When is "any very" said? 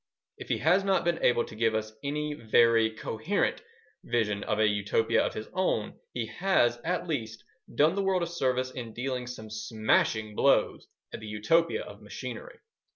2.03-2.89